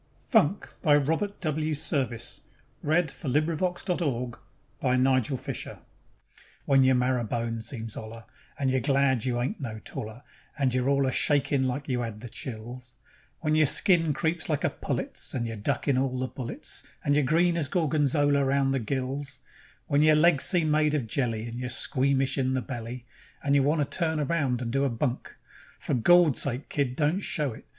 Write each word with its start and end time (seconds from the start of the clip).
Can 0.31 0.41
you 0.43 0.47
wonder 0.57 0.67
now 0.83 0.91
I 0.93 0.95
am 0.95 1.01
gay? 1.05 1.27
God 1.41 1.55
bless 1.57 1.89
her, 1.91 2.05
that 2.05 2.41
little 2.81 3.59
Fleurette! 3.59 4.31
Funk 4.81 5.59
When 6.65 6.83
your 6.83 6.95
marrer 6.95 7.23
bone 7.23 7.61
seems 7.61 7.95
'oller, 7.95 8.25
And 8.57 8.71
you're 8.71 8.79
glad 8.81 9.25
you 9.25 9.39
ain't 9.39 9.61
no 9.61 9.77
taller, 9.85 10.23
And 10.57 10.73
you're 10.73 10.89
all 10.89 11.05
a 11.05 11.11
shakin' 11.11 11.67
like 11.67 11.87
you 11.87 12.01
'ad 12.01 12.21
the 12.21 12.29
chills; 12.29 12.95
When 13.41 13.53
your 13.53 13.67
skin 13.67 14.11
creeps 14.13 14.49
like 14.49 14.63
a 14.63 14.71
pullet's, 14.71 15.35
And 15.35 15.45
you're 15.45 15.55
duckin' 15.55 15.99
all 15.99 16.17
the 16.17 16.27
bullets, 16.29 16.81
And 17.03 17.13
you're 17.13 17.23
green 17.23 17.55
as 17.55 17.67
gorgonzola 17.67 18.43
round 18.43 18.73
the 18.73 18.79
gills; 18.79 19.41
When 19.85 20.01
your 20.01 20.15
legs 20.15 20.45
seem 20.45 20.71
made 20.71 20.95
of 20.95 21.05
jelly, 21.05 21.45
And 21.47 21.59
you're 21.59 21.69
squeamish 21.69 22.39
in 22.39 22.55
the 22.55 22.63
belly, 22.63 23.05
And 23.43 23.53
you 23.53 23.61
want 23.61 23.81
to 23.81 23.97
turn 23.99 24.17
about 24.17 24.63
and 24.63 24.71
do 24.71 24.83
a 24.83 24.89
bunk: 24.89 25.31
For 25.79 25.93
Gawd's 25.93 26.41
sake, 26.41 26.69
kid, 26.69 26.95
don't 26.95 27.19
show 27.19 27.53
it! 27.53 27.67